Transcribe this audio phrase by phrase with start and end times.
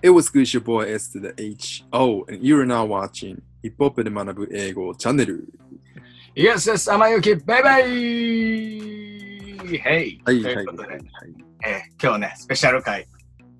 [0.00, 1.82] It was good, your boy S to the H.
[1.92, 5.48] O, and you're now watching ヒップホップで学ぶ英語チャンネル。
[6.36, 9.58] Yes, yes, 天ゆき、バイバイ !Hey!
[10.24, 11.00] はい、とはい、うことで、はい。
[11.66, 13.08] えー今日ね、スペシャル回、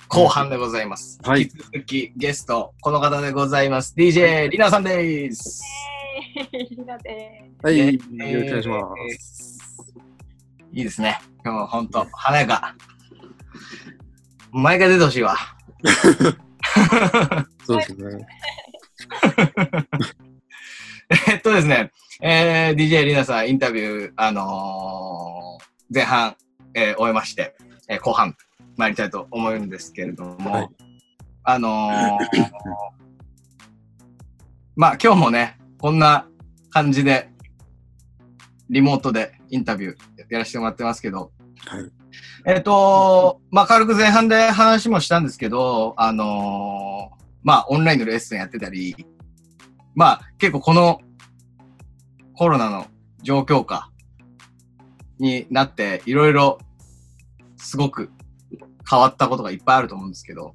[0.06, 1.19] 後半でございます。
[1.24, 3.93] はい引き続きゲスト、この方でございます。
[3.98, 5.61] DJ リナさんです。
[6.70, 9.59] りなではい、えよーろしくお願いします。
[10.73, 11.18] いいですね。
[11.45, 12.77] 今日も本当、華やか。
[14.52, 15.34] 毎回出てほしいわ。
[17.65, 18.27] そうですね。
[21.29, 26.36] えっとですね、えー、DJ リナさん、インタビュー、あのー前半、
[26.75, 27.55] えー終えまして、
[27.89, 28.36] えー後半、
[28.77, 30.69] 参りたいと思うんですけれども、はい
[31.45, 32.50] あのー
[34.77, 36.27] まあ今日もね、こんな
[36.70, 37.31] 感じで、
[38.69, 39.97] リモートでインタビュー
[40.28, 41.33] やらせてもらってますけど、
[41.67, 41.97] はい。
[42.47, 49.06] えっ、と、まあ、軽く前半で話もしたんですけど、あのーまあ、オンラインのレッスンやってたり、
[49.94, 51.00] まあ、結構この
[52.34, 52.86] コロナの
[53.22, 53.91] 状況下
[55.19, 56.58] になって、いろいろ
[57.56, 58.11] すごく
[58.89, 60.55] 変わったことがいっぱいあると思うんですけど、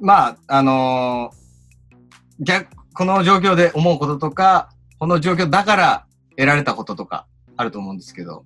[0.00, 1.40] まあ、あのー
[2.42, 8.44] 逆、この状況で思うこととか、この状況だから得られたこととかあると思うんですけど、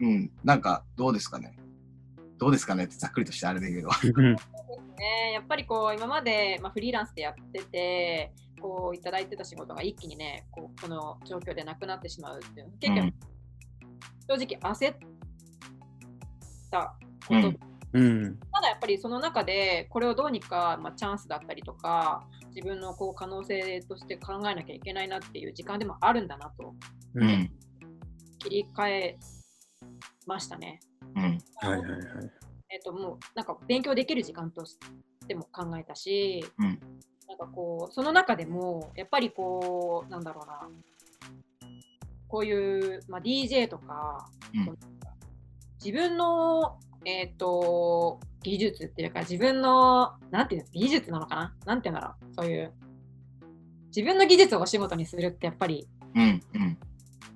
[0.00, 0.30] うん。
[0.42, 1.56] なんかどうですかね？
[2.38, 3.88] どうですかねってざっくりとしてあれだけど。
[4.98, 13.14] ね、やっぱりこう今まで、まあ、フリーランスでやっててこういただいてた仕事が一気にねこうこの状況でなくなってしまうっていう結構、うん。
[14.38, 14.96] 正直焦っ
[16.70, 16.94] た
[17.26, 17.48] こと、
[17.92, 18.02] うん。
[18.02, 18.38] うん。
[18.52, 26.74] ただやっぱりその中でこれをどうにか、まあ、チャンスだったりとか自分のこう可能性として考えなきゃいけないなっていう時間でもあるんだなと。
[27.14, 27.24] うん。
[27.24, 27.50] はい
[28.42, 29.18] 切り替え
[30.30, 30.80] ましたね。
[31.16, 31.22] うん。
[31.22, 31.80] はいはい。
[32.70, 34.78] えっともうなんか勉強できる時間とし
[35.26, 36.78] ても考えたし、うん
[37.28, 40.68] なんかこうその中でもやっぱりこうなんだろうな
[42.26, 44.78] こういう、まあ、DJ とか、うん
[45.82, 51.54] 自分のえっ、と技術っていうか自分のなんていうの技術なのかな？
[51.64, 52.72] なんていうんだろうそういう
[53.86, 56.42] 自分の技術をお仕事にするってやっぱりうん。
[56.54, 56.78] うん。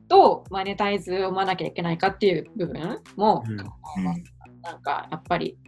[0.09, 4.23] どうマネタイズを生まなきゃいけないかっていう部分もうん考えます。
[4.63, 5.59] なんかやっぱり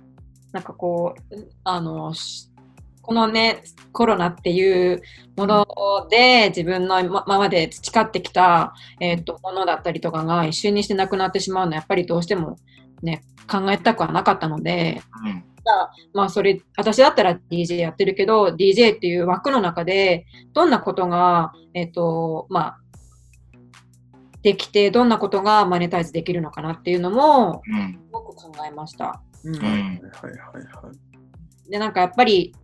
[0.53, 2.51] なんかこうあのし
[3.03, 5.01] このねコロナっていう
[5.37, 5.67] もの
[6.11, 12.57] で自分のまままで培ってきた、えー、とものだったりとかが一瞬にしてなくなってしまうのはやっぱりどうしても
[13.03, 15.45] ね考えたくはなかったので、うん。
[16.15, 22.79] まあそれ私だったら DJ やってるけど DJ っていう枠の中でどんなことがえっ、とまあ
[24.47, 27.95] できてどんなことがマネタイズできるのかなっていうのもうん。
[27.95, 29.21] すごく考えました。
[29.43, 30.93] うんうんはいはいはいは
[31.67, 31.69] い。
[31.69, 32.55] でなんかやっぱり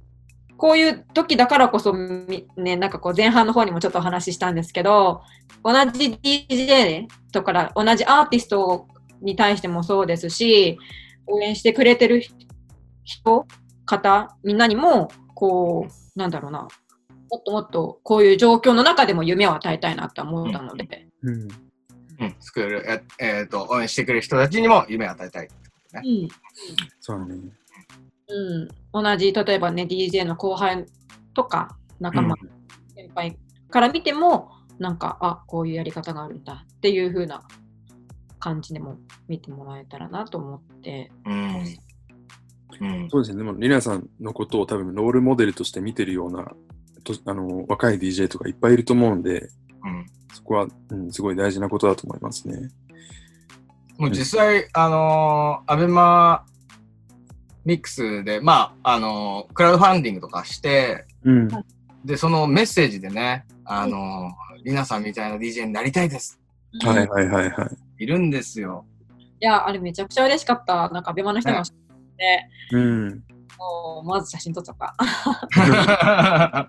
[0.56, 5.22] こういう時だからこそみねなんかこう前半の方にもちょっとお話ししたんですけど
[5.64, 8.86] 同じ DJ とか同じアーティスト
[9.20, 10.78] に対してもそうですし
[11.26, 12.22] 応援してくれてる
[13.02, 13.44] 人
[13.86, 16.68] 方みんなにもこうなんだろうな
[17.28, 21.34] もっともっとこういう状況の中でも夢を与えたいなって思ったので、うん。
[21.34, 21.71] うん。
[22.40, 25.48] スクール、ええっ、と、応援してくれる人たちにも夢を与えたい。
[25.94, 26.28] うん
[27.00, 27.34] そうね。
[28.28, 30.86] うん、同じ例えばね DJ の後輩
[31.34, 32.34] とか仲間、
[32.94, 33.36] 先輩
[33.70, 37.42] から見てもなんかあこういうやり方があるんだっていう風な
[38.38, 41.76] 感じでも見てもらえたらなと思って、うん。
[42.80, 43.10] うん。
[43.10, 43.38] そうですね。
[43.38, 46.52] でも、リナさんのことを多分ロールモデルとして見てるような
[47.04, 49.48] とあの若い DJ とかいっぱいいると思うんで、
[49.84, 50.06] うん。
[50.32, 52.70] そこは、うん、すごい大事なことだと思いますね。
[53.98, 56.44] もう実際、あのーアベマ
[57.64, 61.48] ミックスで、まあ、あのークラウドファンディングとかして、うん。
[62.04, 66.40] で、そのメッセージでね、あのーリナさんみたいな DJ になりたいです。
[66.84, 67.66] はいはいはいは
[67.98, 68.04] い。
[68.04, 68.84] いるんですよ。
[69.40, 71.74] いやあれめちゃくちゃ嬉しかったなんかアベマの人も知っ
[72.16, 73.24] て、うん。
[73.58, 76.68] もうまず写真撮っちゃった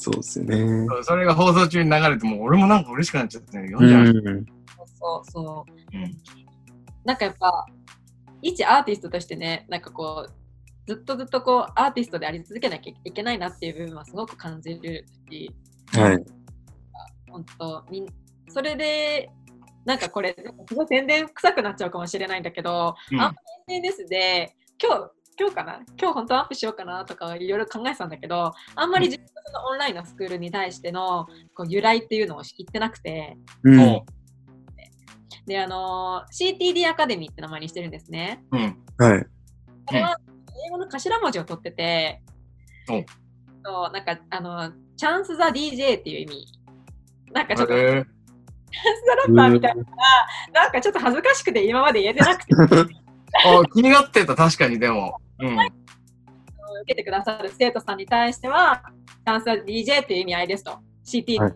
[0.00, 0.86] そうですよね。
[1.02, 4.30] それが放送中に流れて、もう俺もなんか嬉しくなっちゃって、読うんじゃいました。
[4.30, 4.60] ん。
[5.00, 6.16] そうそううん
[7.04, 7.66] なんかやっぱ
[8.42, 10.32] 一アーティストとしてねなんかこう
[10.86, 15.50] ずっとずっとこうアーティストであり続けなきゃいけないなっていう部分はすごく感じるし
[15.92, 16.24] はい。
[17.30, 18.06] 本当みん
[18.48, 19.30] それで
[19.84, 20.36] なんかこれ
[20.68, 25.80] すごい宣伝臭くなっちゃうかもしれないんだけど、うんあんまり SNS で今日今日かな？
[25.98, 33.78] 今日本当はアップしようかなとかいろいろ考えてたんだけどあんまり自分のそのオンラインのスクールに対してのこう由来っていうのを言ってなくてうん。
[33.78, 34.04] そ
[35.46, 38.44] であの CTD アカデミーって名前にしてるんですね。
[38.52, 38.56] う。
[38.56, 38.62] うん。
[38.98, 39.26] はい。
[39.86, 40.16] これは
[40.66, 42.22] 英語の頭文字を取ってて、
[42.88, 43.02] お
[43.64, 46.46] そうなんかあの、チャンス・ザ・ DJ っていう意味。
[47.32, 48.06] なんかちょっと、チャンス・
[49.06, 49.96] ザ・ラッパーみたいなのが、
[50.52, 52.94] なんかちょっと恥ずかしくて今まで言えてなくて、受
[53.44, 55.20] あ気になってた、確かにでも。
[55.40, 56.84] うん。
[56.86, 58.82] けてくださる生徒さんに対しては、
[59.26, 60.78] チャンス・ザ・ DJ っていう意味合いですと。
[61.04, 61.52] CT はい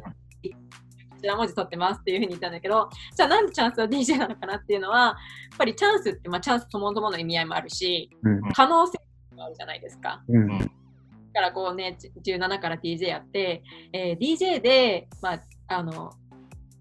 [1.24, 8.42] 頭文字取ってますっていうふうに言ったんだけど、じゃあなんでチャンスは DJ なのかなっていうのは、やっぱりチャンスって、まあ、チャンスそもそもの意味合いもあるし、うん。
[8.52, 8.98] 可能性
[9.34, 10.22] もあるじゃないですか。
[10.28, 10.58] うん。
[10.58, 16.10] だからこうね、じ17から DJ やって、えー DJ で、まあ、あの、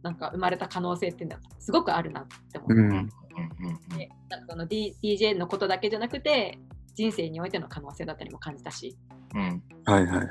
[0.02, 2.82] なんか生まれた可能性っていうのはすごくあるなって思って、うん。
[2.82, 3.10] うん
[4.30, 6.60] なんかその、D、DJ のことだけじゃなくて、
[6.96, 8.98] 人生においての可能性だったりも感じたし、
[9.36, 9.64] うん。
[9.86, 10.30] はいはいはい。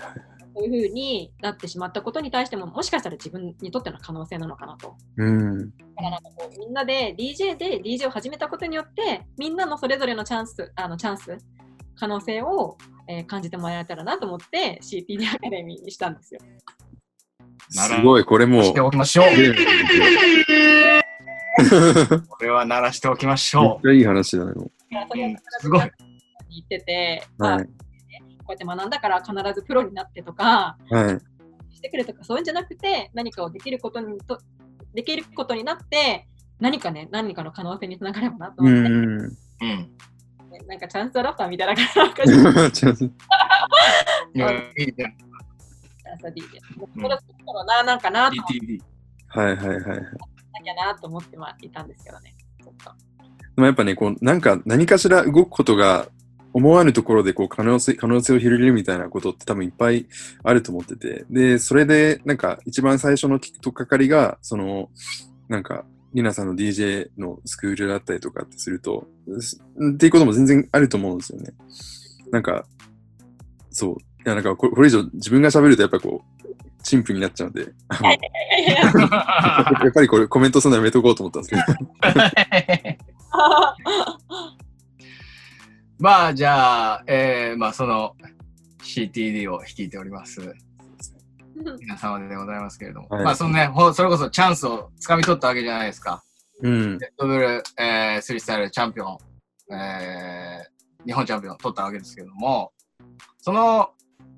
[0.54, 4.96] そういうふうになってしまったことに対しても、もしかしたら自分にとっての可能性なのかなと。
[5.16, 5.70] うん。
[5.70, 11.38] だからなんかこうみんなで DJ で DJ を始めたことによってみんなのそれぞれのチャンスあのチャンス
[11.96, 12.76] 可能性を、
[13.08, 16.40] えー感じてもらえたらなと思って CPD アカデミーにしたんですよ。
[17.68, 18.64] すごい、これもう。
[18.64, 19.26] しておきましょう。
[19.26, 19.52] め っ
[22.28, 24.52] これは鳴らしておきましょちゃいい話だね。
[24.52, 25.90] もだからそれをうんすごい
[26.54, 27.70] 言ってて、うまあ、はいこ。
[28.48, 31.20] うやって学んだから必ずプロになってとかは
[31.70, 31.74] い。
[31.74, 34.38] してくれとかそういうんじゃなくて何かをできることにと
[34.94, 36.26] できることになって
[36.60, 38.94] 何かね何かの可能性につながればなとう思って、ん。
[38.94, 39.36] う。
[39.60, 40.66] うん。
[40.66, 42.32] なんかチャンスラッパーみたいな感じ
[42.72, 45.16] チちょっといや、いいね。
[46.12, 46.42] ャンス DJ。
[46.94, 47.16] うんそれ
[47.46, 48.80] そろななんかなと思って DTV。
[49.28, 49.98] はいはいはいはい。
[49.98, 50.02] な
[50.62, 52.34] きゃなと思ってはいたんですけどね。
[53.56, 56.08] でもやっぱね、こう、なんか何かしら動くことが
[56.54, 60.06] 思わぬところでこう可能性、可能性を広げるみたいなことって多分いっぱい
[60.42, 61.24] あると思ってて。
[61.30, 64.90] で、それでなんか一番最初のきっとかかりが、その、
[65.48, 65.84] なんか、
[66.14, 69.06] リナさんの DJ のスクールだったりとかってすると、
[69.40, 69.62] す
[69.94, 71.52] っていうことも全然あると思うんですよね。
[72.30, 72.66] なんか、
[73.70, 73.94] そう。
[73.94, 76.48] いや、なんかこれこれ以上自分が喋るとやっぱこう、
[76.82, 77.68] 陳腐になっちゃうんで、や
[79.88, 81.62] っぱりこれコメントするのやめとこうと思ったんですけど。
[85.98, 88.16] まあ、じゃあ、えー、まあ、その
[88.82, 90.40] CTD を率いております。
[91.78, 93.08] 皆様でございますけれども。
[93.08, 96.24] はいまあ、そのね、ほそれこそチャンスをつかみ取ったわけじゃないですか。
[96.62, 96.98] うん。
[96.98, 99.18] レッドブル、えー、スリースタイルチャンピオン、
[99.74, 102.72] えー、日本チャンピオン取ったわけですけども、
[103.38, 103.90] その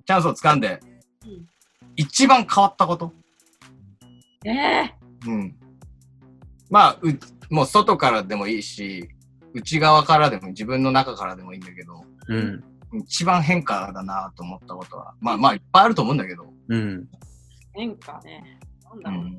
[0.07, 0.81] チャンスをつかんで
[1.25, 1.47] うん、
[1.97, 3.13] 一番変わったこと？
[4.45, 4.95] ええ
[5.27, 5.57] うん。
[6.69, 9.09] まあ、うもう外からでもいいし、
[9.55, 12.65] 内側からでも自分の中からでもいいんだけど、うん。
[12.99, 17.09] 一番変化だなと思ったことは、まあまあいっぱいあると思うんだけど、うん。
[17.73, 18.59] 変化ね。
[18.85, 19.39] なんだろう、うん、な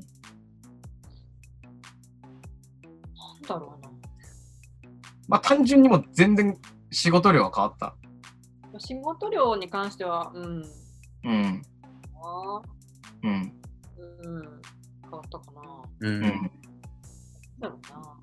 [3.46, 3.90] だろうな。
[5.28, 6.56] まあ単純にもう全然
[6.90, 7.94] 仕事量は変わった。
[8.78, 10.62] 仕事量に関しては、うん。
[11.24, 11.62] うん。
[12.22, 12.62] あ
[13.22, 13.52] うん。
[13.98, 14.62] ーうん。
[15.02, 15.62] 変わったかな。
[16.00, 16.08] う。
[16.08, 16.22] うんん。
[16.22, 16.32] なん
[17.60, 18.15] だろうな。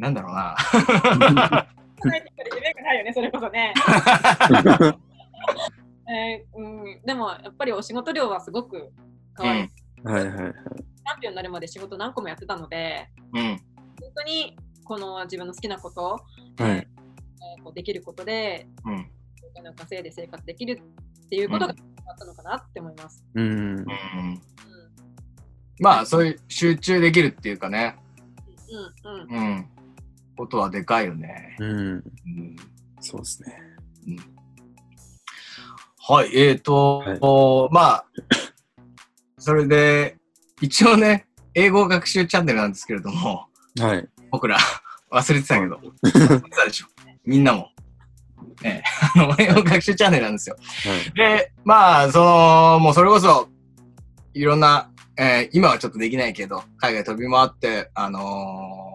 [0.00, 0.56] なんだろうな。
[2.02, 2.20] 夢
[2.72, 3.74] がないよね、それこそね。
[6.10, 8.90] えーうん、でも、やっぱりお仕事量はすごく
[9.38, 9.70] 変わる。
[10.02, 10.52] はいはいはい。
[10.52, 13.42] チャンピオンになるまで仕事何個もやってたので、うん。
[14.00, 16.22] 本当にこの自分の好きなことを、はい
[16.62, 19.10] えーこうできることで、うん。
[19.68, 20.80] お稼いで生活できる
[21.26, 23.24] っていうことが変わったのかなって思います。
[23.34, 23.78] うん。
[23.78, 23.86] うん。
[25.80, 27.96] まあそういう集中できるっていうかね、
[29.04, 29.68] うんうんうんうん。
[30.40, 31.54] ことはでかいよね。
[31.58, 31.68] うん。
[31.68, 32.56] うん。
[33.00, 33.60] そうですね。
[35.98, 38.04] はい、えーと、まあ、
[39.36, 40.16] それで、
[40.62, 44.08] 一応ね、英語学習チャンネルなんですけれども、はい。
[44.30, 44.56] 僕ら
[45.12, 46.86] 忘れてたけど、忘れてたでしょ。
[47.26, 47.68] みんなも。
[48.62, 48.82] ね、
[49.14, 50.56] あの、英語学習チャンネルなんですよ。
[50.58, 51.38] はい。
[51.38, 53.48] で、まあ、その、もうそれこそ、
[54.32, 58.89] いろんな、えー今はちょっとできないけど、海外飛び回って、あのー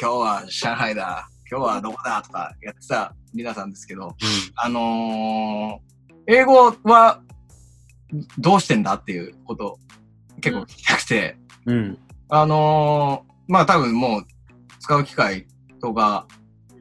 [0.00, 4.14] 今日は上海だ、今日はどこだとかやってたリナさんですけど、
[4.56, 5.92] あのー
[6.28, 7.20] 英語は
[8.38, 9.76] どうしてんだっていうこと
[10.40, 11.76] 結構聞きたくて、うん。
[11.76, 11.98] うん。
[12.28, 14.26] あのーまあ多分もう
[14.78, 15.46] 使う機会
[15.80, 16.26] とか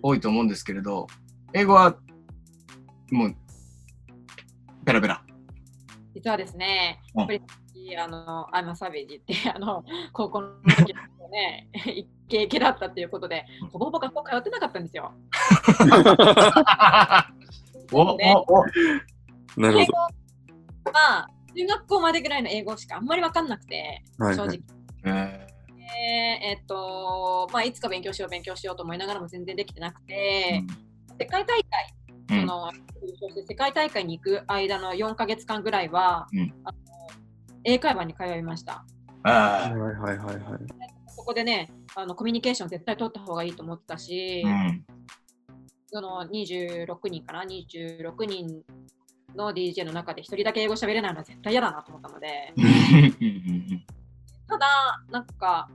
[0.02, 1.08] 多いと思うんですけれど、
[1.54, 1.96] 英語は
[3.12, 3.36] もう
[4.86, 5.24] ペラペラ。
[6.14, 7.42] 実はですね、うんやっぱり
[7.98, 15.12] あの、I'm a savage って、あの、高校の時のね、 イケイケだったっていうことで、ほぼほぼ学校通ってなかったんですよ。
[17.92, 18.18] お、お、お、
[19.58, 19.92] なるほど。
[20.94, 24.62] まあ、中学校までぐらいの英語しかあんまり分かんなくて、はいはい正直。
[25.04, 25.46] え
[25.78, 25.84] で
[26.48, 30.64] えっと、まあ、いつか勉強しよう、勉強しようと思いながらも全然できてなくて、
[31.20, 31.94] 世界大会
[32.30, 32.72] その
[33.46, 36.78] 世界大会に行く間の4ヶ月間ぐらいは、うんあの
[37.64, 38.84] 英会話に通いました。
[39.22, 40.38] あはいはいはいはい。
[41.08, 44.50] そこでね、あのコミュニケーション絶対取った方がいいと思ってたし、あ。
[44.50, 44.86] うん。
[45.88, 48.64] その26人かな、26人
[49.36, 52.54] の DJ の中で1人だけ英語喋れないのは絶対嫌だなと思ったので、
[54.48, 54.68] ただ、
[55.12, 55.70] なんか、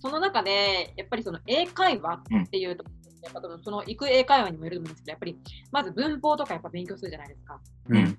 [0.00, 2.84] その中で、やっぱりその英会話っていうと、
[3.22, 5.38] やっぱその行く英会話にもよると思うんですけど、やっぱり
[5.72, 7.60] まず文法とかやっぱ勉強するじゃないですか。
[7.88, 8.04] うん。
[8.04, 8.16] だか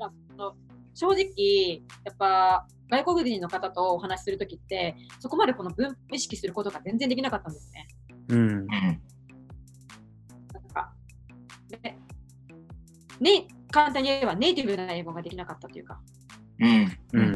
[0.00, 0.54] らその
[0.94, 7.88] 正直、やっぱ外国人の方とお話しするときって、そこまでこの文意識することが全然できなかったんですね。
[8.28, 8.66] うん。
[8.66, 9.00] なん
[10.74, 10.92] か、
[11.70, 11.96] で
[13.18, 15.98] ね、簡単に言えばネイティブな英語ができなかったというか、
[16.60, 16.98] うん。
[17.14, 17.32] うん。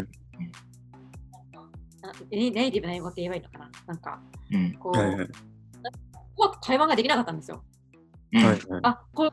[2.03, 4.21] なネネイティブな英語って言えばいいのかななんか、
[4.53, 4.75] うん。
[4.75, 5.25] こう、はいはい。
[5.25, 5.31] う
[6.37, 7.65] まく会話ができなかったんですよ。
[8.35, 8.45] うん。
[8.45, 8.61] はいはい。
[8.83, 9.33] あ、こ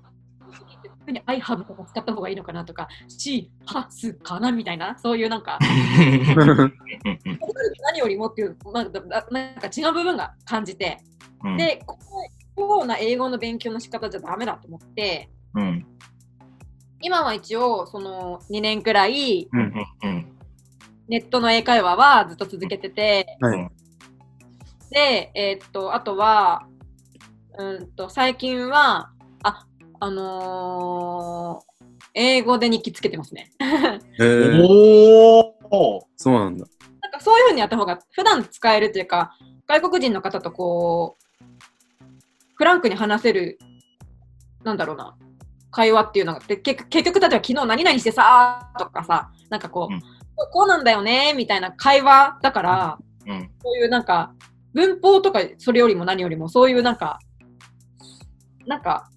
[1.11, 5.57] に I have とか使った方がいいのかなとか、she has かなみたいな、そういうなんか、
[7.89, 10.99] 何よりもっていう、まあ、なんか違う部分が感じて、
[11.43, 11.97] うん、で、こ
[12.57, 15.85] のような英語の勉強の仕方じゃダメだと思って、うん。
[17.01, 19.49] 今は一応、その2年くらい。
[21.09, 23.69] ネットの英会話はずっと続けてて、はい。
[24.89, 26.65] で、えーっと、あとは、
[27.57, 29.11] うんと、最近は、
[30.03, 31.73] あ、あのー
[32.15, 33.51] 英語で日記つけてますね。
[34.19, 34.61] へえ。
[34.63, 36.07] おお。
[36.15, 36.65] そうなんだ。
[37.01, 39.35] なんかそういうふうにやった方が普段使えるというか、
[39.67, 42.05] 外国人の方とこう、
[42.55, 43.57] フランクに話せる、
[44.63, 45.15] なんだろうな、
[45.71, 50.01] 会話っていうのが、で結結局、例えば昨日何々してさとかさ、なんかこう、うん
[50.35, 53.51] ここうなんだよねみたいな会話だから、うん。
[53.63, 54.33] そういうなんか、
[54.73, 57.19] 文法とかそれよりも何よりも、そういうなんか、
[58.65, 59.09] なんか、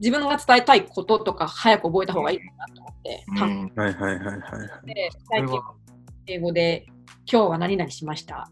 [0.00, 3.72] 自分が伝えたいこととか早く覚えた方がいいかなと思って、うん。
[3.76, 4.94] はいはいはいはいはい。
[4.94, 5.60] で最近
[6.26, 6.86] 英語で、
[7.30, 8.48] 今日は何々しました。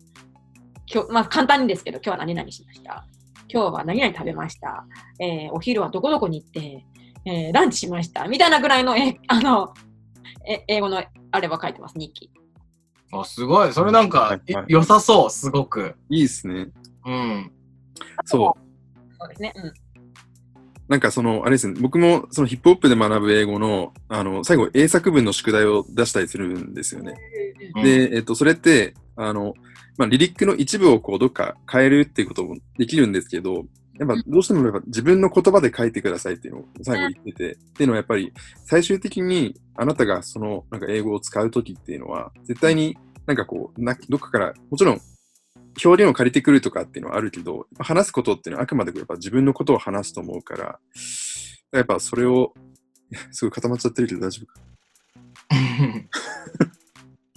[0.93, 3.07] 今日、まあ簡単にですけど、今日は何々しました。
[3.49, 4.85] 今日は何々食べました。
[5.21, 6.85] えーお昼はどこどこに行って、
[7.25, 8.29] えーランチしました。
[8.29, 9.73] みたいなぐらいの、え あの、
[10.47, 12.31] え英語のあれば書いてます、日記。
[13.13, 13.73] あ、すごい。
[13.73, 15.97] それなんか、はいはいい良さそう、すごく。
[16.11, 16.69] いいっすね。
[17.07, 17.53] うん。
[18.27, 19.17] そう。
[19.19, 19.53] そうですね。
[19.57, 19.73] うん。
[20.89, 27.15] なんかその、あれですね、僕もそのヒップホップで学ぶ英語の、あの、最後英作文の宿題を出したりするんですよね。
[27.77, 29.55] うん、で、えっと、それって、あの、
[29.99, 33.67] まあ、リリックの一部をこう、どっか変えるっていうこともできるんですけど、
[33.99, 38.33] やっぱどうしてもやっぱ自分の言葉で書いてくださいっていうのを最後言ってて、っていうのはやっぱり
[38.65, 45.01] 最終的にあなたがそのなんか英語を使うときっていうのは絶対になんかこうな、どっかからもちろん
[45.83, 50.79] 表現を借りてくるとかっていうのはあるけど、話すことっていうのはあくまでやっぱ自分のことを話すと思うから、
[51.73, 52.53] やっぱそれを、
[53.33, 54.61] すごい固まっちゃってるけど大丈夫か？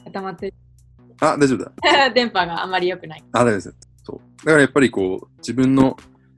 [0.06, 0.54] 固まって
[1.22, 1.72] あ、大丈夫だ。
[2.14, 3.24] 電波があまり良くない。
[3.32, 3.76] あ、大丈夫です。
[4.04, 4.38] そう。
[4.40, 5.96] だからやっぱりこう、自分の、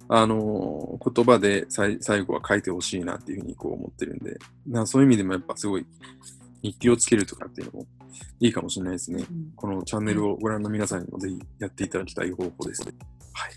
[0.10, 5.86] あのー言葉でさい最後は書いてほしいなっていうふうにこう思ってるんで、なそういう意味でもやっぱすごい
[6.64, 7.88] 日記をつけるとかっていうのも
[8.40, 9.26] いいかもしれないですね。
[9.56, 12.94] このチャンネルをご覧の皆さんにもぜひやっていただきたい方法ですね。
[13.34, 13.52] はい。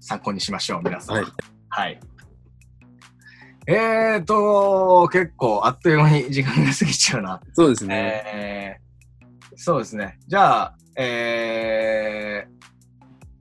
[0.00, 1.16] 参考にしましょう、皆さん。
[1.16, 1.26] はい。
[1.70, 2.00] はい。
[3.66, 7.40] えーと、結構あっという間に時間が過ぎちゃうな。
[7.54, 8.22] そうですね。
[8.26, 10.18] えー、そうですね。
[10.28, 12.68] じゃあ、えー、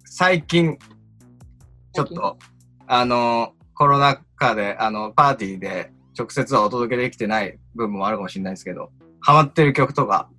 [0.06, 0.78] 最近、
[1.94, 2.38] ちょっと、
[2.88, 10.30] あの、コロナ禍で、あの、パーティーで直接はお届けできてない部分もあるかもしれないですけど、ハマってる曲とか、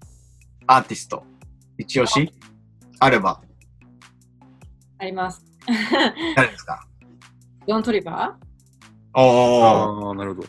[0.67, 1.25] アーティスト、
[1.79, 2.33] 一押し？
[3.01, 3.41] あれば、
[4.99, 5.45] あります。
[6.37, 6.87] 誰ですか？
[7.67, 8.37] ドントリバ
[9.15, 9.23] おー。
[10.07, 10.49] ああ、なるほど。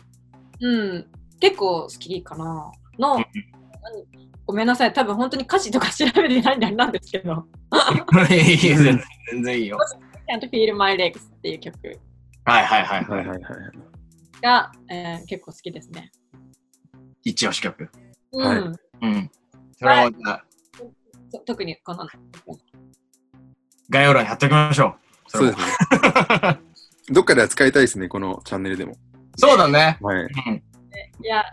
[0.60, 1.06] うん。
[1.40, 2.70] 結構好きかな。
[2.98, 3.24] の、うん
[4.48, 4.92] ごめんなさい。
[4.92, 7.46] 多分本当に歌詞とか調べてないんであれなんですけど。
[8.30, 9.02] いいいい全然
[9.32, 9.78] 全然いいよ。
[10.30, 11.98] Can't Feel My Legs っていう曲
[12.44, 13.16] はいはいはいは。
[13.16, 13.42] はいいはいはい。
[14.42, 16.10] が、えー結構好きですね。
[17.24, 17.90] 一押し曲？
[18.32, 18.76] はいうん。
[19.02, 19.30] うん。
[19.78, 20.44] それは、じゃあ
[21.30, 22.06] そ特にこの、
[23.90, 24.96] 概要欄に貼っておきましょ
[25.28, 25.30] う。
[25.30, 25.64] そうですね。
[27.12, 28.94] どっかでは使いたいですね、このチャンネルでも。
[29.36, 29.98] そうだね。
[30.00, 30.22] はい。
[30.22, 30.28] うん。
[31.22, 31.44] いや、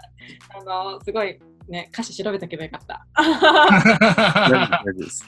[0.56, 3.06] あの、すごいね、歌詞調べとけばよかった。
[3.16, 5.26] 大丈夫です。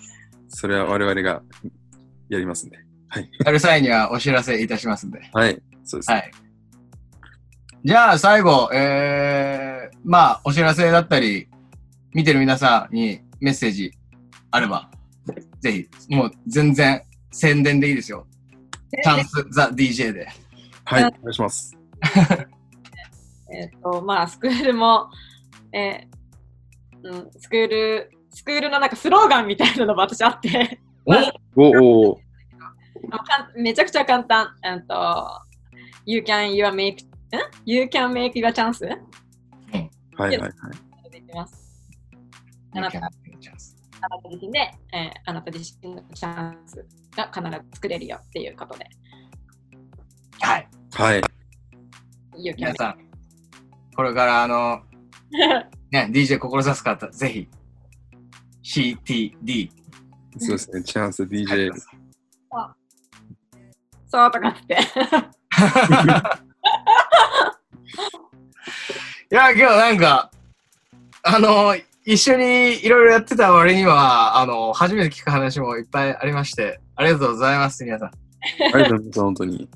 [0.50, 1.42] それは我々が
[2.30, 2.78] やりますんで。
[3.46, 5.22] やる際にはお知らせいたしますんで。
[5.34, 5.62] はい。
[5.84, 6.12] そうです。
[6.12, 6.32] はい。
[7.86, 11.48] じゃあ最後、えー、まあ、お知らせだったり、
[12.16, 13.92] 見てる皆さんにメッセージ
[14.50, 14.90] あれば、
[15.60, 18.26] ぜひ、もう全然宣伝でいいですよ。
[19.04, 20.28] チャンスザ DJ で。
[20.84, 21.04] はい。
[21.04, 21.78] お願いします。
[23.54, 25.08] えっと、まあ、スクールも、
[25.72, 30.80] えーうん、スクール、スクールのなんかスローガンみたいなのも私あって、
[31.56, 31.62] お？
[31.62, 32.20] おお
[33.12, 34.56] あかんめちゃくちゃ簡単。
[34.64, 35.40] えっと、
[36.08, 37.15] You can, your make, ん
[37.66, 38.86] you can make your chance?
[40.18, 41.10] はいはいはい。
[41.12, 41.92] できます。
[42.74, 44.60] あなたあなた自身で、
[44.94, 48.86] えーあなた自身のチャンスが必ず作れるよっていうことで。
[50.40, 50.68] はい。
[50.94, 51.22] はい。
[52.38, 52.98] You can 皆さん、
[53.96, 54.82] これからあの、
[55.92, 57.50] ね、DJ 志す方、ぜひ、
[58.64, 59.72] CTD。
[60.38, 60.84] そうですね。
[60.84, 61.72] チャンスはい DJ。
[64.08, 64.78] そうとかって。
[69.32, 70.30] いや、今日なんか、
[71.24, 78.10] あの、一緒にいろいろやってた割には、あの、初めて聞く話もいっぱいありまして、ありがとうございます、皆さん。
[78.10, 78.12] あ
[78.78, 79.58] りがとうございます、本当に。
[79.62, 79.68] こ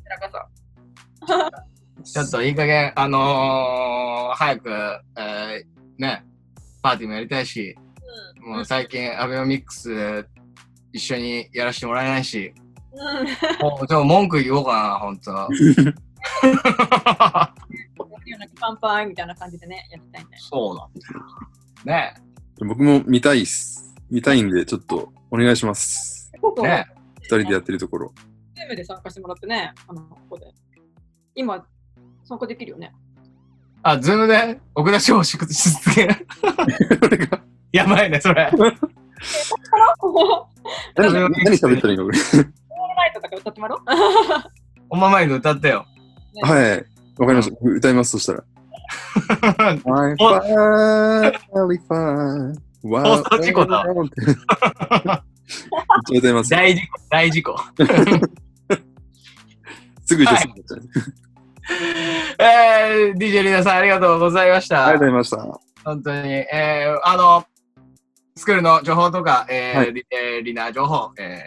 [2.03, 4.70] ちょっといい加減、あのー早く、
[5.18, 5.63] えー
[5.98, 6.24] ね、
[6.84, 7.75] パーティーもやりたいし、
[8.41, 10.27] もう最近、アベノミックス
[10.94, 12.53] 一緒にやらせてもらえないし、
[12.94, 13.00] うん。
[13.68, 15.12] もうちょっと文句言おうかな、ほ
[18.38, 18.39] んと。
[18.39, 20.29] なんかパンパンみたいな感じでね、やりたいね。
[20.38, 20.88] そうだ。
[21.86, 22.13] ね
[22.59, 23.95] 僕も見たいっす。
[24.09, 26.31] 見たいんで、ちょっとお願いします。
[26.62, 26.86] ね
[27.21, 28.13] 二人でやってるところ。
[28.55, 30.48] ズームで参加してもらってね、あの、ここで。
[31.36, 31.65] 今、
[32.25, 32.93] 参加できるよね。
[33.83, 34.59] あ、ズームで？
[34.75, 36.27] 奥田翔し続ける。
[37.71, 38.51] やばいね、それ。
[38.53, 38.63] オー
[40.98, 42.17] ル何何喋ったらいいのこれ。
[43.00, 43.81] ナイトとか歌ってもらおう。
[44.89, 45.86] おままに歌ってよ。
[46.41, 46.86] はい。
[47.19, 47.57] わかりました。
[47.61, 48.43] 歌います、そしたら。
[49.41, 52.55] I'm finally fine.
[52.81, 53.95] 放送事故だめっ
[56.07, 56.49] ちゃ歌います。
[56.49, 57.57] 大事故、大事故。
[60.05, 60.81] すぐ女性になっちゃう。
[62.39, 64.88] えー、DJ リナさんありがとうございました。
[64.88, 65.59] ありがとうございました。
[65.83, 67.45] 本当に、えー、あの、
[68.36, 71.43] スクールの情報とか、えーはいリえーリナ情報、え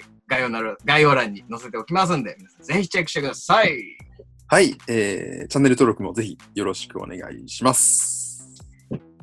[0.00, 3.72] ー、概要なる概要欄に載せておきますんで、ぜひチェックしてください。
[4.52, 8.46] はい、えー、チャンネル登録もぜひよろしくお願いします。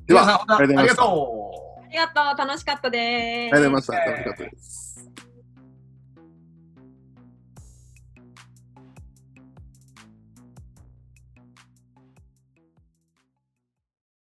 [0.07, 1.83] では、ありがとう。
[1.83, 3.53] ありがとうございましたありがとう、楽しかったです。
[3.53, 4.11] ありがとうございました。
[4.11, 4.88] 楽しかったです。